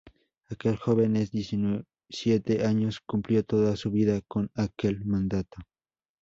Aquel 0.49 0.77
joven 0.79 1.13
de 1.13 1.27
diecisiete 1.27 2.65
años 2.65 3.01
cumplió 3.05 3.43
toda 3.43 3.75
su 3.75 3.91
vida 3.91 4.21
con 4.27 4.49
aquel 4.55 5.05
mandato. 5.05 5.59